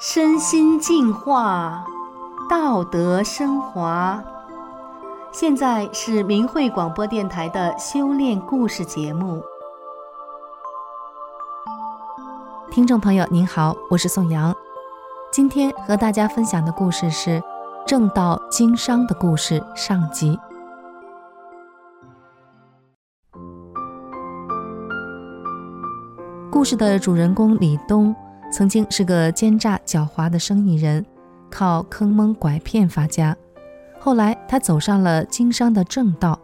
[0.00, 1.84] 身心净化，
[2.48, 4.22] 道德升华。
[5.32, 9.42] 现在是明慧广播电台的修炼故事节目。
[12.70, 14.54] 听众朋友您好，我是宋阳。
[15.32, 17.42] 今天和大家分享的故事是
[17.84, 20.38] 正道经商的故事上集。
[26.58, 28.12] 故事的主人公李东。
[28.50, 31.06] 曾经是个奸诈狡猾的生意人，
[31.48, 33.36] 靠坑蒙拐骗发家。
[34.00, 36.36] 后来他走上了经商的正道，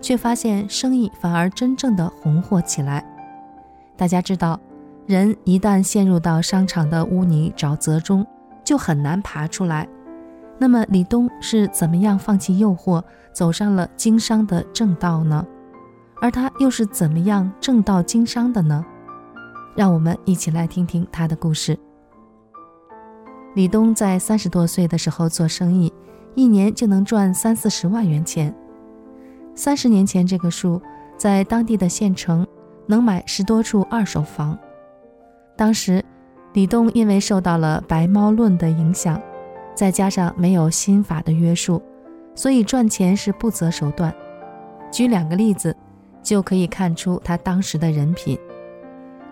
[0.00, 3.04] 却发现生意反而真正的红火起来。
[3.98, 4.58] 大家知道，
[5.04, 8.26] 人一旦陷入到商场的污泥沼泽中，
[8.64, 9.86] 就很难爬出来。
[10.56, 15.46] 那么李东是怎么样放弃诱惑，走上了经商的正道呢？
[16.22, 18.82] 而他又是怎么样正道经商的呢？
[19.74, 21.78] 让我们一起来听听他的故事。
[23.54, 25.92] 李东在三十多岁的时候做生意，
[26.34, 28.54] 一年就能赚三四十万元钱。
[29.54, 30.80] 三十年前，这个数
[31.16, 32.46] 在当地的县城
[32.86, 34.56] 能买十多处二手房。
[35.56, 36.04] 当时，
[36.52, 39.20] 李东因为受到了白猫论的影响，
[39.74, 41.82] 再加上没有心法的约束，
[42.34, 44.14] 所以赚钱是不择手段。
[44.92, 45.74] 举两个例子，
[46.22, 48.38] 就可以看出他当时的人品。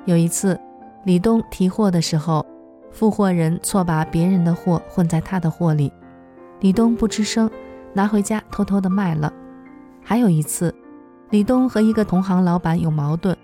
[0.08, 0.58] 有一次，
[1.04, 2.42] 李东提货的时候，
[2.90, 5.92] 付货人错把别人的货混在他的货里，
[6.60, 7.50] 李东不吱声，
[7.92, 9.30] 拿回家偷偷的卖了。
[10.02, 10.74] 还有一次，
[11.28, 13.36] 李东和一个同行老板有矛盾，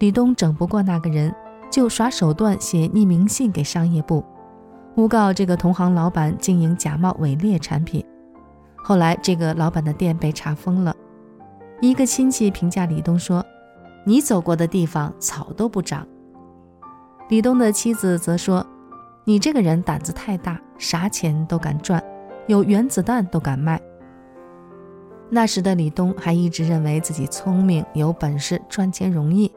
[0.00, 1.32] 李东整不过那个人，
[1.70, 4.24] 就耍手段写匿名信给商业部，
[4.96, 8.04] 诬告这个同行老板经营假冒伪劣产品。
[8.82, 10.92] 后来，这个老板的店被查封了。
[11.80, 13.40] 一个亲戚评价李东说。
[14.04, 16.06] 你走过的地方草都不长。
[17.28, 18.66] 李东的妻子则说
[19.24, 22.02] ：“你这个人胆子太大，啥钱都敢赚，
[22.46, 23.80] 有原子弹都敢卖。”
[25.30, 29.50] 那时的李东还一直认为自己聪明有本事，赚钱容易。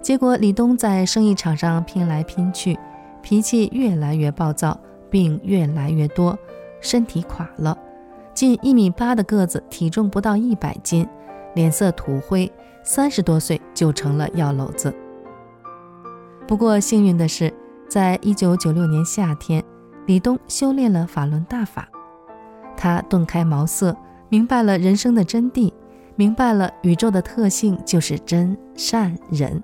[0.00, 2.78] 结果李东在生意场上拼来拼去，
[3.20, 4.78] 脾气越来越暴躁，
[5.10, 6.38] 病越来越多，
[6.80, 7.76] 身体垮了，
[8.34, 11.08] 近一米八的个子，体重不到一百斤，
[11.54, 12.52] 脸色土灰。
[12.84, 14.94] 三十多岁就成了药篓子。
[16.46, 17.52] 不过幸运的是，
[17.88, 19.62] 在一九九六年夏天，
[20.06, 21.88] 李东修炼了法轮大法，
[22.76, 23.96] 他顿开茅塞，
[24.28, 25.72] 明白了人生的真谛，
[26.16, 29.62] 明白了宇宙的特性就是真善忍。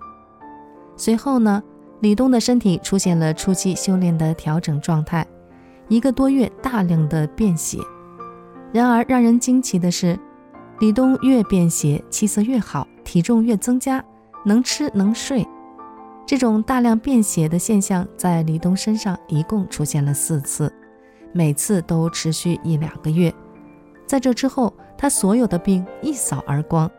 [0.97, 1.63] 随后呢，
[2.01, 5.27] 李东的身体出现了初期修炼的调整状态，
[5.89, 7.79] 一个多月大量的便血。
[8.73, 10.19] 然而让人惊奇的是，
[10.79, 12.87] 李东越便血，气色越好。
[13.09, 14.05] 体重越增加，
[14.45, 15.43] 能吃能睡，
[16.27, 20.71] 这种大量便血的现象在李东身上一共出现了四次，
[21.33, 23.33] 每次都持续一两个月。
[24.07, 26.91] 在这之后，他所有的病一扫而光。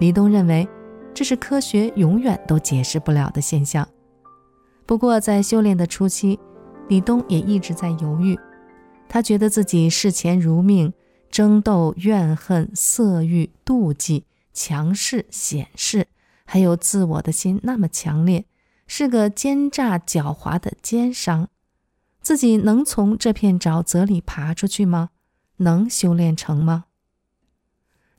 [0.00, 0.68] 李东认为
[1.14, 3.86] 这是科学永远都解释不了的现象。
[4.84, 6.36] 不过在修炼的初期，
[6.88, 8.36] 李东也一直在犹豫，
[9.08, 10.92] 他觉得自己视钱如命，
[11.30, 14.24] 争斗、怨恨、色欲、妒忌。
[14.54, 16.06] 强势显示，
[16.46, 18.46] 还有自我的心那么强烈，
[18.86, 21.48] 是个奸诈狡猾的奸商，
[22.22, 25.10] 自己能从这片沼泽里爬出去吗？
[25.56, 26.84] 能修炼成吗？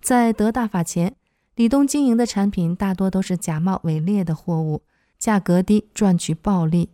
[0.01, 1.15] 在得大法前，
[1.55, 4.83] 李东经营的产品大多都是假冒伪劣的货物，
[5.17, 6.91] 价格低，赚取暴利。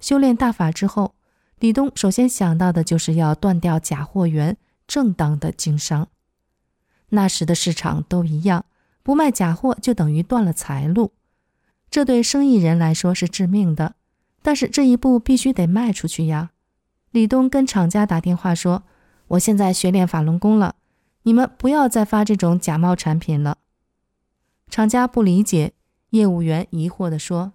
[0.00, 1.14] 修炼大法之后，
[1.58, 6.08] 李东首先想到的就是要断掉假货源，正当的经商。
[7.10, 8.64] 那时的市场都一样。
[9.10, 11.10] 不卖假货就等于断了财路，
[11.90, 13.96] 这对生意人来说是致命的。
[14.40, 16.52] 但是这一步必须得迈出去呀！
[17.10, 18.84] 李东跟厂家打电话说
[19.26, 20.76] ：“我现在学练法轮功了，
[21.24, 23.58] 你们不要再发这种假冒产品了。”
[24.70, 25.72] 厂家不理解，
[26.10, 27.54] 业务员疑惑地说：“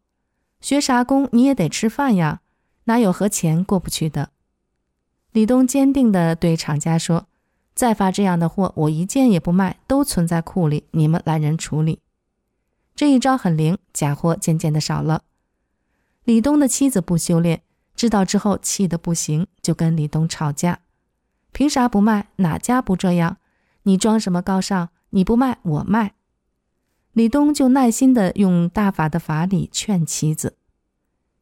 [0.59, 2.41] 学啥功你也得吃饭呀，
[2.83, 4.31] 哪有和钱过不去的？”
[5.31, 7.29] 李东坚定地对厂家说。
[7.75, 11.99] 再发这样的货，我一件也不卖，都存在库里，你们来人处理。
[12.95, 15.23] 这一招很灵，假货渐渐的少了。
[16.23, 17.61] 李东的妻子不修炼，
[17.93, 20.79] 知道之后气得不行，就跟李东吵架。
[21.51, 22.29] 凭啥不卖？
[22.37, 23.37] 哪家不这样？
[23.83, 24.89] 你装什么高尚？
[25.09, 26.13] 你不卖，我卖。
[27.11, 30.57] 李东就耐心的用大法的法理劝妻子。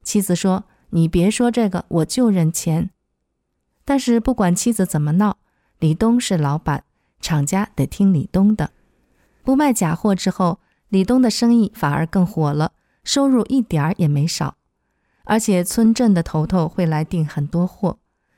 [0.04, 2.90] 妻子说：“你别说这个，我就认钱。”
[3.86, 5.38] 但是不管妻子怎么闹。
[5.84, 6.86] 李东是老板，
[7.20, 8.72] 厂家得听李东的。
[9.44, 12.72] 不卖假货之后，李东的生意反而更火了，
[13.04, 14.56] 收入一点儿也没少。
[15.26, 17.98] 而且村镇的头头会来订很多货，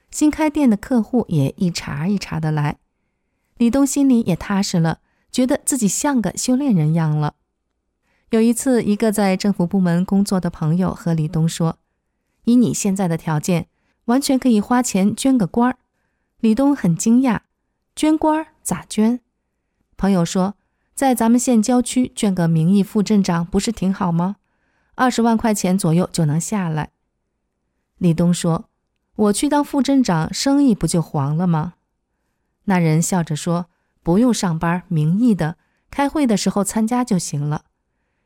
[0.10, 2.78] 新开店的客户也一茬一茬的来。
[3.58, 4.98] 李东心里也踏实了，
[5.32, 7.36] 觉得自己像个修炼人样了。
[8.32, 11.78] 有一次，一个在政府部门工作的朋友和李东说
[12.46, 13.68] ：“以你现在的条件，
[14.06, 15.78] 完全可以花钱捐个官儿。”
[16.46, 17.40] 李东很惊讶
[17.98, 19.20] ：“捐官咋捐？”
[19.98, 20.54] 朋友说
[20.94, 24.36] ：“在咱们县郊区捐个名义副镇长，不是挺好吗？
[24.94, 26.92] 二十万块钱左右就能下来。”
[27.98, 28.70] 李东说
[29.18, 31.74] ：“我去当副镇长，生意不就黄了吗？”
[32.66, 33.66] 那人笑着说
[34.04, 35.58] ：“不用上班，名义的，
[35.90, 37.66] 开会的时候参加就行了。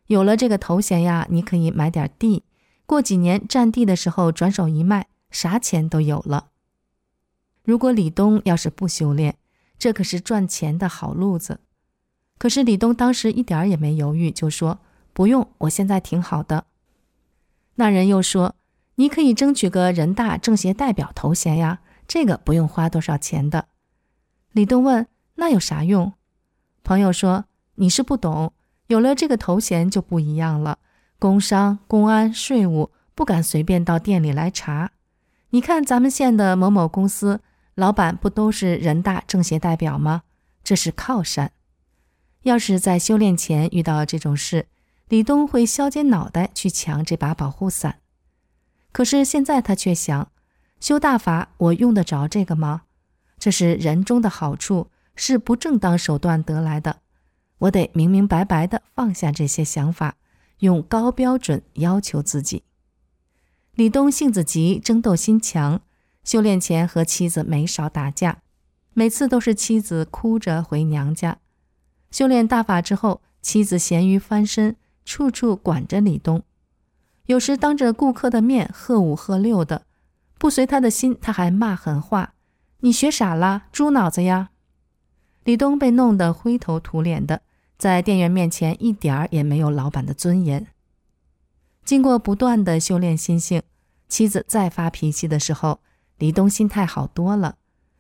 [0.08, 2.44] 有了这个头衔呀，你可以买点地，
[2.86, 6.49] 过几年占地的时候转手一卖，啥钱都有了。
[7.70, 9.36] 如果李东要是不修炼，
[9.78, 11.60] 这可是赚钱的好路子。
[12.40, 14.80] 可是李东当时一点儿也没犹豫，就说：
[15.14, 16.66] 不用，我现在挺好的。
[17.76, 18.56] 那人又说：
[18.96, 23.68] 你可以争取个人大政协代表头衔呀，这个不用花多少钱的。”
[24.52, 25.06] 李东问
[25.38, 26.14] ：“那有啥用？”
[26.84, 27.46] 朋友说
[27.78, 28.54] ：“你是不懂，
[28.88, 30.80] 有了这个头衔就不一样了。
[31.20, 34.90] 工商、公安、税务不敢随便到店里来查。
[35.52, 37.42] 你看咱们县的某某公司，
[37.80, 40.24] 老板不都是人大政协代表吗？
[40.66, 41.54] 这是靠山。
[42.42, 44.68] 要是在修炼前遇到这种事，
[45.08, 48.00] 李东会削尖脑袋去抢这把保护伞。
[48.92, 50.30] 可是现在他却想：
[50.82, 52.82] 修大法，我用得着这个吗？”
[53.40, 57.00] 这是人中的好处，是不正当手段得来的。
[57.60, 60.18] 我得明明白白地放下这些想法，
[60.60, 62.64] 用高标准要求自己。
[63.76, 65.82] 李东性子急，争斗心强，
[66.30, 68.44] 修炼前和妻子没少打架，
[68.94, 71.40] 每次都是妻子哭着回娘家。
[72.12, 76.44] 修炼大法之后，妻子咸鱼翻身，处处管着李东，
[77.26, 79.88] 有时当着顾客的面喝五喝六的，
[80.38, 82.36] 不随他的心，他还骂狠话。
[82.82, 84.52] 你学傻了，猪脑子呀！
[85.46, 87.42] 李东被弄得灰头土脸的，
[87.80, 90.68] 在店员面前一点儿也没有老板的尊严。
[91.84, 93.64] 经过不断的修炼心性，
[94.08, 95.80] 妻子再发脾气的时候，
[96.20, 97.58] 李东心态好多了，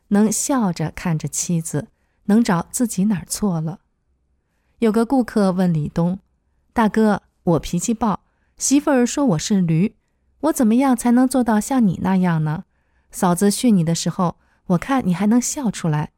[0.09, 1.87] 能笑着看着妻子，
[2.25, 3.79] 能找自己哪儿错了。
[4.77, 6.19] 有个顾客问李东
[6.71, 8.21] ：“大哥，我脾气暴，
[8.57, 9.95] 媳妇儿说我是驴，
[10.41, 12.65] 我怎么样才能做到像你那样呢？
[13.09, 14.35] 嫂子训你的时候。”
[14.69, 16.11] 我看你还能笑出来，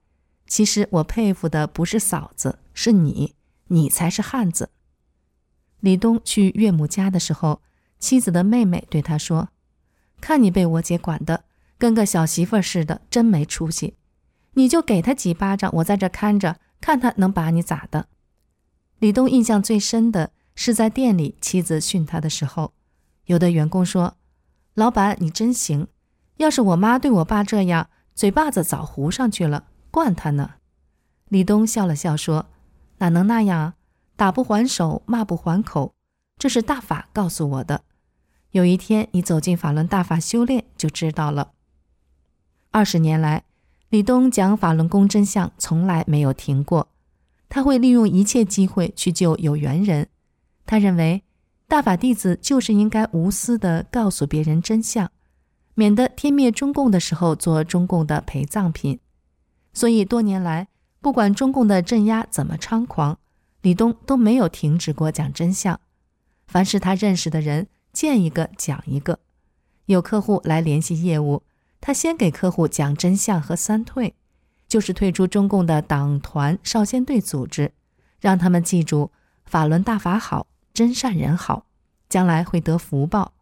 [0.45, 3.33] 其实我佩服的不是嫂子，是你，
[3.67, 4.71] 你才是汉子。
[5.79, 7.61] 李东去岳母家的时候，
[7.97, 9.47] 妻子的妹妹对他说
[10.19, 11.45] ：“看你被我姐管的，
[11.81, 13.95] 跟个小媳妇似的，真没出息。
[14.53, 18.05] 你就给他几巴掌，我在这看着，看他能把你咋的。”
[19.01, 22.73] 李东印象最深的是在店里妻子训他的时候，
[23.25, 24.13] 有的员工说
[24.75, 25.87] ：“老板你真行，
[26.37, 30.51] 要是我妈对我爸这样。”嘴巴子早糊上去了，惯他呢。
[31.29, 32.45] 李东笑了笑说
[32.99, 33.73] ：“哪能那样？
[34.15, 35.95] 打不还手，骂不还口，
[36.37, 37.85] 这是大法告诉我的。
[38.51, 41.53] 有一天你走进法轮大法修炼，就知道了。”
[42.73, 43.43] 二十年来，
[43.89, 46.87] 李东讲法轮功真相从来没有停过。
[47.49, 50.07] 他会利用一切机会去救有缘人。
[50.65, 51.21] 他认为，
[51.67, 55.11] 大法弟子就是应该无私地告诉别人真相。
[55.73, 58.99] 免得天灭中共的时候做中共的陪葬品，
[59.73, 60.69] 所以多年来，
[61.01, 63.19] 不管中共的镇压怎么猖狂，
[63.61, 65.77] 李东都没有停止过讲真相。
[66.47, 69.19] 凡是他认识的人，见一个讲一个。
[69.87, 71.43] 有客户来联系业务，
[71.81, 74.13] 他先给客户讲真相和三退，
[74.69, 77.73] 就是退出中共的党团少先队组织，
[78.21, 79.11] 让他们记住
[79.45, 81.65] 法轮大法好，真善人好，
[82.07, 83.33] 将来会得福报。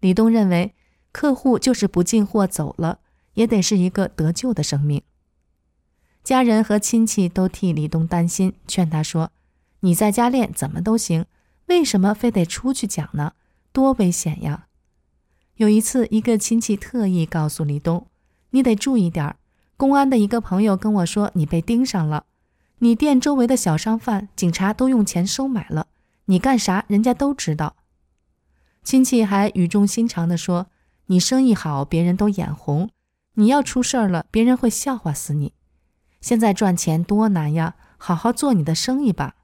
[0.00, 0.74] 李东认为。
[1.12, 2.98] 客户就是不进货走了，
[3.32, 5.00] 也得是一个得救的生命。
[6.22, 9.32] 家人和亲戚都替李东担心，劝他说
[9.80, 11.24] ：“你在家练怎么都行，
[11.68, 13.32] 为什么非得出去讲呢？
[13.72, 14.66] 多危险呀！”
[15.56, 18.06] 有一次，一个亲戚特意告诉李东
[18.50, 19.36] ：“你得注意点儿。
[19.76, 22.24] 公安的一个朋友跟我说，你被盯上了。
[22.78, 25.88] 你店周围的小商贩，警察都用钱收买了。
[26.26, 27.76] 你干啥，人家都知道。”
[28.84, 30.68] 亲戚还语重心长地说。
[31.08, 32.88] 你生意好，别人都眼红；
[33.34, 35.52] 你要出事儿了，别人会笑话死你。
[36.20, 39.36] 现在赚钱多难呀，好好做你的生意吧。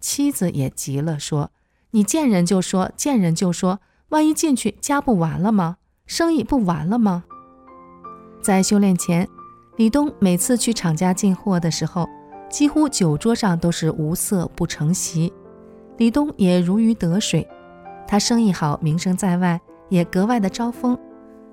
[0.00, 1.52] 妻子也急了，说
[1.92, 3.80] ：“你见人就说，见人就说，
[4.10, 5.78] 万一进去家不完了吗？
[6.06, 7.24] 生意不完了吗？”
[8.42, 9.28] 在修炼前，
[9.76, 12.08] 李东每次去厂家进货的时候，
[12.48, 15.32] 几乎酒桌上都是无色不成席。
[15.98, 17.46] 李东也如鱼得水，
[18.06, 20.98] 他生意好，名声在外，也格外的招风。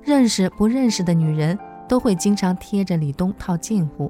[0.01, 4.09] 认识不认识的女人都会经常贴着李东套近乎，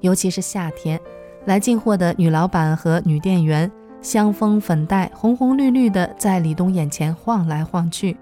[0.00, 0.98] 尤其是夏天，
[1.44, 8.16] 来进货的女老板和女店员，香风粉黛，红红绿绿的，在李东眼前晃来晃去。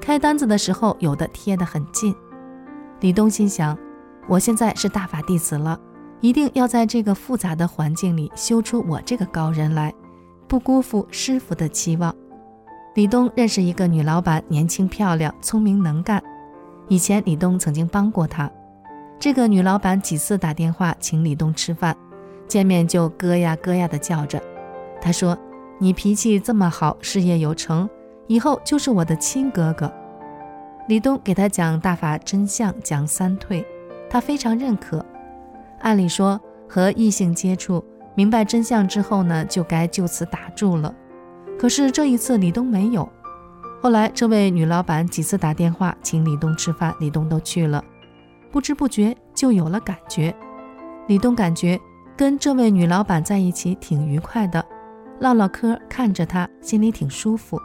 [0.00, 2.14] 开单子的时候，有的贴得很近。
[3.00, 3.76] 李东心想：
[4.28, 5.78] 我现在是大法弟子了，
[6.20, 9.92] 一定要在这个复杂的环境里修出我这个高人来，
[10.46, 12.14] 不辜负师傅的期望。
[12.94, 16.22] 李东认识一个女老板，年轻漂亮，聪明能干。
[16.86, 18.50] 以前李东曾经帮过她。
[19.18, 21.96] 这个女老板几次打电话请李东吃饭，
[22.46, 24.40] 见面就咯呀咯呀的叫着。
[25.00, 25.36] 他说
[25.78, 27.88] ：“你脾气这么好，事业有成。”
[28.26, 29.90] 以后就是我的亲哥哥。
[30.86, 33.64] 李东给他讲大法真相，讲三退，
[34.10, 35.04] 他非常认可。
[35.80, 40.94] 按理说，和异性接触，明白真相之后呢，就该就此打住了。
[41.58, 43.08] 可是这一次李东没有。
[43.80, 47.82] 后来这位女老板几次打电话请李东吃饭，李东都去了。
[48.50, 50.34] 不知不觉就有了感觉。
[51.06, 51.78] 李东感觉
[52.16, 54.64] 跟这位女老板在一起挺愉快的，
[55.20, 57.60] 唠唠嗑，看着他心里挺舒服。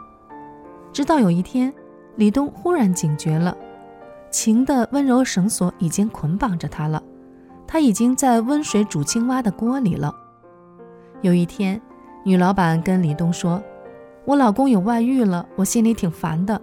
[0.92, 1.72] 直到有一天，
[2.16, 3.56] 李东忽然警觉了，
[4.30, 7.02] 情的温柔绳索已经捆绑着他了，
[7.66, 10.14] 他已经在温水煮青蛙的锅里了。
[11.22, 11.80] 有一天，
[12.24, 13.62] 女老板跟李东说
[14.24, 16.60] ：“我老公有外遇了，我心里挺烦的。”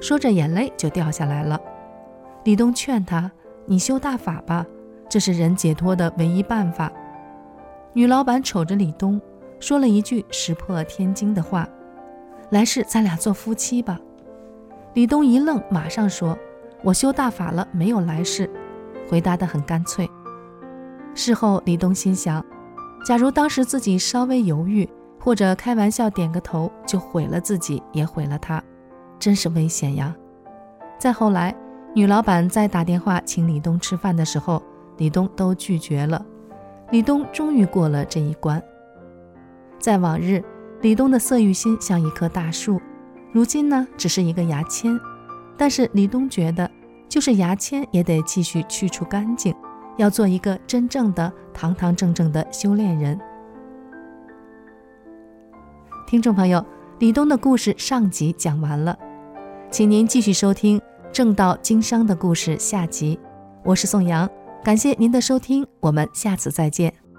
[0.00, 1.60] 说着，眼泪就掉下来了。
[2.44, 3.30] 李东劝她
[3.66, 4.64] ：“你修大法吧，
[5.08, 6.90] 这是人解脱的唯一办法。”
[7.92, 9.20] 女老板瞅着李东，
[9.60, 11.68] 说了一句石破天惊的话。
[12.50, 14.00] 来世咱俩做夫妻吧。
[14.94, 16.36] 李东一愣，马上说
[16.82, 18.50] ：“我修大法了，没有来世。”
[19.08, 20.10] 回答得很干脆。
[21.14, 22.44] 事后，李东心想：
[23.04, 24.88] 假如当时自己稍微犹豫，
[25.20, 28.60] 或者开玩笑点个头，就毁了自己，也毁了他，
[29.18, 30.12] 真是危险呀。
[30.98, 31.54] 再后来，
[31.94, 34.60] 女老板再打电话请李东吃饭的时候，
[34.96, 36.24] 李东都拒绝了。
[36.90, 38.60] 李东终于过了这一关。
[39.80, 40.44] 在往日，
[40.82, 42.80] 李东的色欲心像一棵大树，
[43.32, 45.00] 如今呢，只是一个牙签。
[45.56, 46.70] 但是李东觉得，
[47.08, 49.54] 就是牙签也得继续去除干净，
[49.96, 53.18] 要做一个真正的堂堂正正的修炼人。
[56.06, 56.64] 听众朋友，
[56.98, 58.98] 李东的故事上集讲完了，
[59.70, 60.78] 请您继续收听
[61.10, 63.18] 《正道经商的故事》下集。
[63.64, 64.28] 我是宋阳，
[64.62, 67.09] 感谢您的收听，我们下次再见。